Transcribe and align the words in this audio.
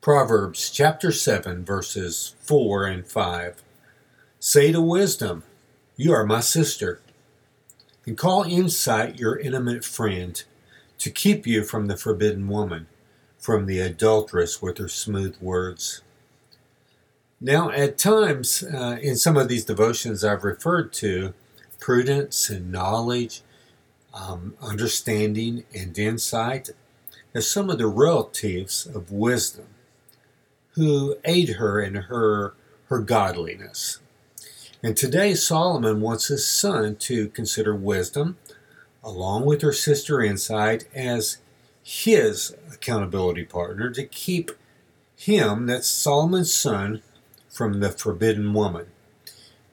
Proverbs 0.00 0.70
chapter 0.70 1.12
7, 1.12 1.62
verses 1.62 2.34
4 2.40 2.86
and 2.86 3.06
5. 3.06 3.62
Say 4.38 4.72
to 4.72 4.80
wisdom, 4.80 5.42
You 5.94 6.14
are 6.14 6.24
my 6.24 6.40
sister, 6.40 7.02
and 8.06 8.16
call 8.16 8.44
insight 8.44 9.18
your 9.18 9.38
intimate 9.38 9.84
friend, 9.84 10.42
to 10.96 11.10
keep 11.10 11.46
you 11.46 11.64
from 11.64 11.86
the 11.86 11.98
forbidden 11.98 12.48
woman, 12.48 12.86
from 13.38 13.66
the 13.66 13.80
adulteress 13.80 14.62
with 14.62 14.78
her 14.78 14.88
smooth 14.88 15.36
words. 15.38 16.00
Now, 17.38 17.68
at 17.68 17.98
times 17.98 18.62
uh, 18.62 18.96
in 19.02 19.16
some 19.16 19.36
of 19.36 19.48
these 19.48 19.66
devotions 19.66 20.24
I've 20.24 20.44
referred 20.44 20.94
to, 20.94 21.34
prudence 21.78 22.48
and 22.48 22.72
knowledge, 22.72 23.42
um, 24.14 24.54
understanding 24.62 25.64
and 25.74 25.98
insight 25.98 26.70
as 27.34 27.50
some 27.50 27.68
of 27.68 27.76
the 27.76 27.86
relatives 27.86 28.86
of 28.86 29.12
wisdom 29.12 29.66
who 30.72 31.16
aid 31.24 31.50
her 31.50 31.80
in 31.80 31.94
her, 31.94 32.54
her 32.86 32.98
godliness. 32.98 33.98
And 34.82 34.96
today, 34.96 35.34
Solomon 35.34 36.00
wants 36.00 36.28
his 36.28 36.46
son 36.46 36.96
to 36.96 37.28
consider 37.28 37.74
wisdom, 37.74 38.38
along 39.04 39.44
with 39.44 39.62
her 39.62 39.72
sister 39.72 40.22
Insight, 40.22 40.88
as 40.94 41.38
his 41.82 42.54
accountability 42.72 43.44
partner 43.44 43.90
to 43.90 44.04
keep 44.04 44.52
him, 45.16 45.66
that's 45.66 45.88
Solomon's 45.88 46.52
son, 46.52 47.02
from 47.48 47.80
the 47.80 47.90
forbidden 47.90 48.54
woman. 48.54 48.86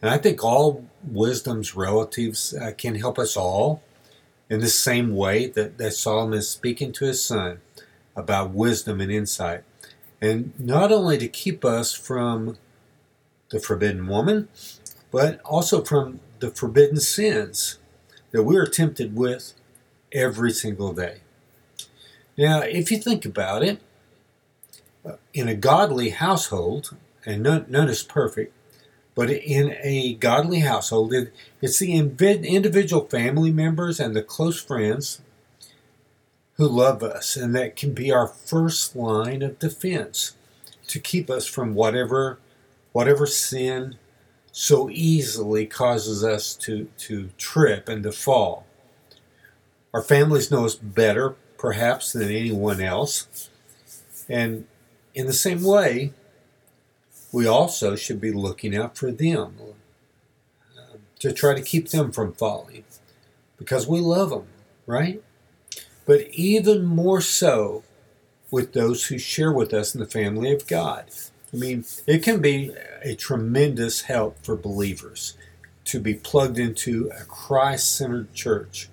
And 0.00 0.10
I 0.10 0.18
think 0.18 0.42
all 0.42 0.84
wisdom's 1.06 1.76
relatives 1.76 2.54
uh, 2.54 2.72
can 2.76 2.96
help 2.96 3.18
us 3.18 3.36
all 3.36 3.82
in 4.48 4.60
the 4.60 4.68
same 4.68 5.14
way 5.14 5.46
that, 5.46 5.78
that 5.78 5.92
Solomon 5.92 6.38
is 6.38 6.48
speaking 6.48 6.92
to 6.92 7.04
his 7.04 7.24
son 7.24 7.60
about 8.16 8.50
wisdom 8.50 9.00
and 9.00 9.12
insight 9.12 9.62
and 10.20 10.58
not 10.58 10.92
only 10.92 11.18
to 11.18 11.28
keep 11.28 11.64
us 11.64 11.92
from 11.92 12.56
the 13.50 13.60
forbidden 13.60 14.06
woman, 14.06 14.48
but 15.10 15.40
also 15.44 15.82
from 15.84 16.20
the 16.40 16.50
forbidden 16.50 16.98
sins 16.98 17.78
that 18.30 18.42
we 18.42 18.56
are 18.56 18.66
tempted 18.66 19.16
with 19.16 19.54
every 20.12 20.50
single 20.50 20.92
day. 20.92 21.18
Now, 22.36 22.60
if 22.60 22.90
you 22.90 22.98
think 22.98 23.24
about 23.24 23.62
it, 23.62 23.80
uh, 25.04 25.16
in 25.32 25.48
a 25.48 25.54
godly 25.54 26.10
household, 26.10 26.96
and 27.24 27.42
none, 27.42 27.66
none 27.68 27.88
is 27.88 28.02
perfect, 28.02 28.52
but 29.14 29.30
in 29.30 29.76
a 29.82 30.14
godly 30.14 30.60
household, 30.60 31.14
it, 31.14 31.32
it's 31.62 31.78
the 31.78 31.94
individual 31.94 33.06
family 33.06 33.50
members 33.50 33.98
and 33.98 34.14
the 34.14 34.22
close 34.22 34.60
friends 34.60 35.22
who 36.56 36.68
love 36.68 37.02
us, 37.02 37.36
and 37.36 37.54
that 37.54 37.76
can 37.76 37.92
be 37.92 38.10
our 38.10 38.26
first 38.26 38.96
line 38.96 39.42
of 39.42 39.58
defense 39.58 40.34
to 40.88 40.98
keep 40.98 41.28
us 41.28 41.46
from 41.46 41.74
whatever 41.74 42.38
whatever 42.92 43.26
sin 43.26 43.94
so 44.52 44.88
easily 44.88 45.66
causes 45.66 46.24
us 46.24 46.54
to, 46.54 46.88
to 46.96 47.28
trip 47.36 47.90
and 47.90 48.02
to 48.02 48.10
fall. 48.10 48.64
Our 49.92 50.00
families 50.02 50.50
know 50.50 50.64
us 50.64 50.76
better, 50.76 51.36
perhaps, 51.58 52.14
than 52.14 52.30
anyone 52.30 52.80
else. 52.80 53.50
And 54.30 54.66
in 55.14 55.26
the 55.26 55.34
same 55.34 55.62
way, 55.62 56.14
we 57.32 57.46
also 57.46 57.96
should 57.96 58.18
be 58.18 58.32
looking 58.32 58.74
out 58.74 58.96
for 58.96 59.12
them 59.12 59.56
uh, 60.74 60.96
to 61.18 61.32
try 61.32 61.52
to 61.52 61.60
keep 61.60 61.90
them 61.90 62.10
from 62.10 62.32
falling 62.32 62.84
because 63.58 63.86
we 63.86 64.00
love 64.00 64.30
them, 64.30 64.46
right? 64.86 65.22
But 66.06 66.22
even 66.30 66.84
more 66.84 67.20
so 67.20 67.82
with 68.50 68.72
those 68.72 69.06
who 69.06 69.18
share 69.18 69.52
with 69.52 69.74
us 69.74 69.94
in 69.94 70.00
the 70.00 70.06
family 70.06 70.52
of 70.52 70.66
God. 70.66 71.06
I 71.52 71.56
mean, 71.56 71.84
it 72.06 72.22
can 72.22 72.40
be 72.40 72.72
a 73.02 73.14
tremendous 73.14 74.02
help 74.02 74.38
for 74.42 74.56
believers 74.56 75.36
to 75.86 76.00
be 76.00 76.14
plugged 76.14 76.58
into 76.58 77.10
a 77.18 77.24
Christ 77.24 77.96
centered 77.96 78.32
church 78.34 78.88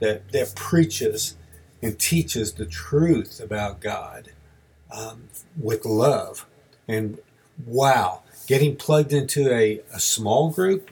that, 0.00 0.30
that 0.32 0.54
preaches 0.54 1.36
and 1.82 1.98
teaches 1.98 2.54
the 2.54 2.66
truth 2.66 3.40
about 3.40 3.80
God 3.80 4.32
um, 4.90 5.28
with 5.60 5.84
love. 5.84 6.46
And 6.88 7.18
wow, 7.66 8.22
getting 8.46 8.76
plugged 8.76 9.12
into 9.12 9.52
a, 9.52 9.82
a 9.92 10.00
small 10.00 10.50
group 10.50 10.90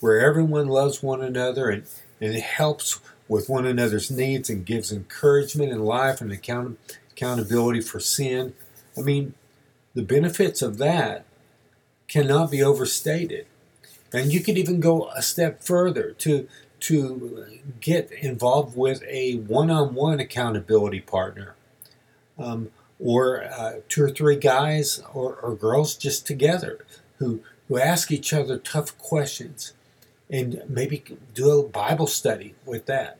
where 0.00 0.20
everyone 0.20 0.68
loves 0.68 1.02
one 1.02 1.22
another 1.22 1.68
and, 1.68 1.84
and 2.20 2.34
it 2.34 2.42
helps 2.42 3.00
with 3.28 3.48
one 3.48 3.66
another's 3.66 4.10
needs 4.10 4.50
and 4.50 4.66
gives 4.66 4.92
encouragement 4.92 5.72
in 5.72 5.80
life 5.80 6.20
and 6.20 6.30
account- 6.30 6.78
accountability 7.10 7.80
for 7.80 8.00
sin. 8.00 8.54
I 8.96 9.00
mean, 9.00 9.34
the 9.94 10.02
benefits 10.02 10.62
of 10.62 10.78
that 10.78 11.24
cannot 12.08 12.50
be 12.50 12.62
overstated. 12.62 13.46
And 14.12 14.32
you 14.32 14.40
could 14.40 14.58
even 14.58 14.80
go 14.80 15.08
a 15.08 15.22
step 15.22 15.62
further 15.62 16.12
to 16.18 16.48
to 16.80 17.46
get 17.80 18.12
involved 18.12 18.76
with 18.76 19.02
a 19.08 19.36
one-on-one 19.36 20.20
accountability 20.20 21.00
partner, 21.00 21.54
um, 22.38 22.70
or 23.00 23.42
uh, 23.42 23.80
two 23.88 24.04
or 24.04 24.10
three 24.10 24.36
guys 24.36 25.02
or, 25.14 25.36
or 25.36 25.54
girls 25.54 25.94
just 25.94 26.26
together 26.26 26.84
who 27.18 27.40
who 27.68 27.78
ask 27.78 28.10
each 28.12 28.32
other 28.32 28.58
tough 28.58 28.96
questions 28.98 29.72
and 30.30 30.62
maybe 30.68 31.04
do 31.34 31.60
a 31.60 31.68
Bible 31.68 32.06
study 32.06 32.54
with 32.64 32.86
that. 32.86 33.18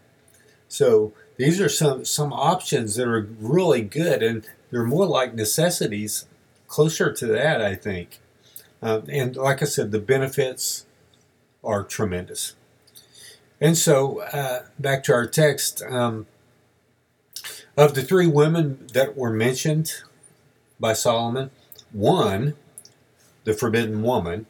So 0.69 1.13
these 1.37 1.61
are 1.61 1.69
some 1.69 2.05
some 2.05 2.33
options 2.33 2.97
that 2.97 3.07
are 3.07 3.29
really 3.41 3.83
good, 3.83 4.23
and 4.23 4.47
they're 4.71 4.85
more 4.85 5.07
like 5.07 5.35
necessities, 5.35 6.27
closer 6.67 7.13
to 7.13 7.27
that, 7.27 7.61
I 7.61 7.75
think. 7.75 8.21
Uh, 8.83 9.03
and 9.09 9.37
like 9.37 9.63
I 9.63 9.67
said, 9.67 9.93
the 9.93 10.01
benefits 10.01 10.87
are 11.63 11.83
tremendous. 11.83 12.55
And 13.61 13.79
so, 13.79 14.21
uh, 14.21 14.67
back 14.79 15.03
to 15.05 15.15
our 15.15 15.27
text. 15.27 15.83
Um, 15.89 16.27
of 17.77 17.95
the 17.95 18.03
three 18.03 18.27
women 18.27 18.87
that 18.93 19.17
were 19.17 19.31
mentioned 19.31 20.03
by 20.79 20.93
Solomon, 20.93 21.51
one, 21.93 22.55
the 23.45 23.55
forbidden 23.55 24.03
woman, 24.03 24.47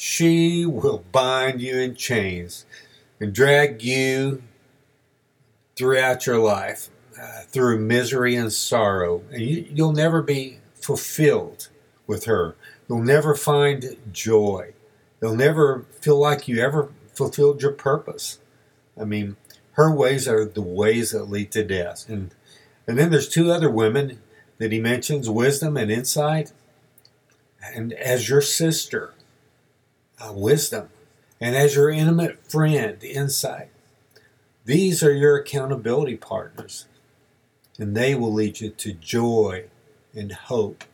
she 0.00 0.64
will 0.64 1.04
bind 1.10 1.60
you 1.60 1.76
in 1.76 1.92
chains 1.96 2.64
and 3.18 3.34
drag 3.34 3.82
you 3.82 4.40
throughout 5.74 6.24
your 6.24 6.38
life 6.38 6.88
uh, 7.20 7.40
through 7.48 7.80
misery 7.80 8.36
and 8.36 8.52
sorrow. 8.52 9.24
And 9.32 9.42
you, 9.42 9.66
you'll 9.68 9.92
never 9.92 10.22
be 10.22 10.60
fulfilled 10.74 11.66
with 12.06 12.26
her. 12.26 12.54
You'll 12.88 13.02
never 13.02 13.34
find 13.34 13.96
joy. 14.12 14.72
You'll 15.20 15.34
never 15.34 15.84
feel 16.00 16.20
like 16.20 16.46
you 16.46 16.60
ever 16.62 16.92
fulfilled 17.12 17.60
your 17.60 17.72
purpose. 17.72 18.38
I 18.96 19.04
mean, 19.04 19.34
her 19.72 19.92
ways 19.92 20.28
are 20.28 20.44
the 20.44 20.62
ways 20.62 21.10
that 21.10 21.24
lead 21.24 21.50
to 21.52 21.64
death. 21.64 22.08
And 22.08 22.32
and 22.86 22.96
then 22.96 23.10
there's 23.10 23.28
two 23.28 23.50
other 23.50 23.68
women 23.68 24.20
that 24.58 24.70
he 24.70 24.78
mentions, 24.78 25.28
wisdom 25.28 25.76
and 25.76 25.90
insight. 25.90 26.52
And 27.60 27.92
as 27.94 28.28
your 28.28 28.40
sister, 28.40 29.14
uh, 30.20 30.32
wisdom, 30.32 30.88
and 31.40 31.56
as 31.56 31.76
your 31.76 31.90
intimate 31.90 32.50
friend, 32.50 33.02
insight. 33.02 33.68
These 34.64 35.02
are 35.02 35.14
your 35.14 35.38
accountability 35.38 36.16
partners, 36.16 36.86
and 37.78 37.96
they 37.96 38.14
will 38.14 38.32
lead 38.32 38.60
you 38.60 38.70
to 38.70 38.92
joy 38.92 39.64
and 40.14 40.32
hope 40.32 40.84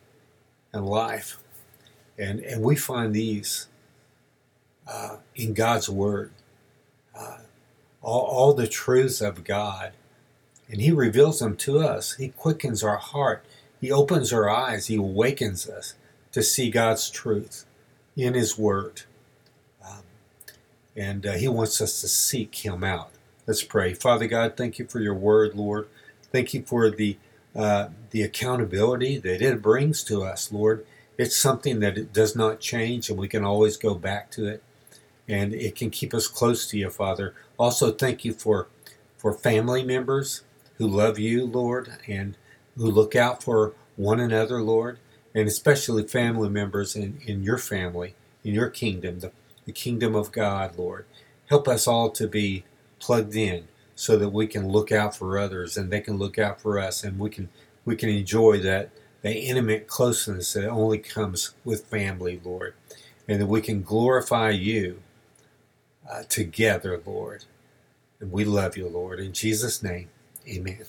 and 0.71 0.85
life. 0.85 1.39
And, 2.17 2.39
and 2.39 2.61
we 2.61 2.75
find 2.75 3.13
these 3.13 3.67
uh, 4.87 5.17
in 5.35 5.53
God's 5.53 5.89
Word, 5.89 6.31
uh, 7.17 7.39
all, 8.01 8.21
all 8.21 8.53
the 8.53 8.67
truths 8.67 9.19
of 9.19 9.43
God. 9.43 9.91
And 10.69 10.79
He 10.79 10.91
reveals 10.91 11.39
them 11.39 11.57
to 11.57 11.79
us. 11.79 12.15
He 12.15 12.29
quickens 12.29 12.83
our 12.83 12.97
heart, 12.97 13.43
He 13.81 13.91
opens 13.91 14.31
our 14.31 14.49
eyes, 14.49 14.87
He 14.87 14.95
awakens 14.95 15.67
us 15.67 15.95
to 16.31 16.41
see 16.41 16.69
God's 16.69 17.09
truth 17.09 17.65
in 18.15 18.35
His 18.35 18.57
Word 18.57 19.03
and 20.95 21.25
uh, 21.25 21.33
He 21.33 21.47
wants 21.47 21.81
us 21.81 22.01
to 22.01 22.07
seek 22.07 22.55
Him 22.65 22.83
out. 22.83 23.11
Let's 23.47 23.63
pray. 23.63 23.93
Father 23.93 24.27
God, 24.27 24.57
thank 24.57 24.79
you 24.79 24.87
for 24.87 24.99
your 24.99 25.13
word, 25.13 25.55
Lord. 25.55 25.87
Thank 26.31 26.53
you 26.53 26.63
for 26.63 26.89
the 26.89 27.17
uh, 27.55 27.89
the 28.11 28.21
accountability 28.21 29.17
that 29.19 29.41
it 29.41 29.61
brings 29.61 30.03
to 30.03 30.23
us, 30.23 30.51
Lord. 30.51 30.85
It's 31.17 31.37
something 31.37 31.79
that 31.79 31.97
it 31.97 32.11
does 32.11 32.35
not 32.35 32.59
change, 32.59 33.09
and 33.09 33.17
we 33.17 33.29
can 33.29 33.45
always 33.45 33.77
go 33.77 33.95
back 33.95 34.29
to 34.31 34.47
it, 34.47 34.63
and 35.27 35.53
it 35.53 35.75
can 35.75 35.89
keep 35.89 36.13
us 36.13 36.27
close 36.27 36.67
to 36.67 36.77
you, 36.77 36.89
Father. 36.89 37.33
Also, 37.57 37.91
thank 37.91 38.25
you 38.25 38.33
for 38.33 38.67
for 39.17 39.33
family 39.33 39.83
members 39.83 40.43
who 40.77 40.87
love 40.87 41.17
you, 41.17 41.45
Lord, 41.45 41.97
and 42.07 42.35
who 42.75 42.91
look 42.91 43.15
out 43.15 43.41
for 43.41 43.73
one 43.95 44.19
another, 44.19 44.61
Lord, 44.61 44.99
and 45.33 45.47
especially 45.47 46.03
family 46.03 46.49
members 46.49 46.95
in, 46.95 47.19
in 47.25 47.43
your 47.43 47.57
family, 47.57 48.15
in 48.43 48.53
your 48.53 48.69
kingdom, 48.69 49.19
the 49.19 49.31
the 49.65 49.71
kingdom 49.71 50.15
of 50.15 50.31
God, 50.31 50.77
Lord. 50.77 51.05
Help 51.47 51.67
us 51.67 51.87
all 51.87 52.09
to 52.11 52.27
be 52.27 52.63
plugged 52.99 53.35
in 53.35 53.67
so 53.95 54.17
that 54.17 54.29
we 54.29 54.47
can 54.47 54.69
look 54.69 54.91
out 54.91 55.15
for 55.15 55.37
others 55.37 55.77
and 55.77 55.91
they 55.91 56.01
can 56.01 56.17
look 56.17 56.39
out 56.39 56.61
for 56.61 56.79
us 56.79 57.03
and 57.03 57.19
we 57.19 57.29
can 57.29 57.49
we 57.85 57.95
can 57.95 58.09
enjoy 58.09 58.59
that 58.59 58.89
that 59.25 59.35
intimate 59.35 59.87
closeness 59.87 60.53
that 60.53 60.69
only 60.69 60.99
comes 60.99 61.55
with 61.63 61.85
family, 61.87 62.39
Lord. 62.43 62.75
And 63.27 63.41
that 63.41 63.47
we 63.47 63.59
can 63.59 63.81
glorify 63.81 64.51
you 64.51 65.01
uh, 66.07 66.23
together, 66.29 67.01
Lord. 67.03 67.45
And 68.19 68.31
we 68.31 68.45
love 68.45 68.77
you, 68.77 68.87
Lord. 68.87 69.19
In 69.19 69.33
Jesus' 69.33 69.81
name, 69.81 70.09
amen. 70.47 70.85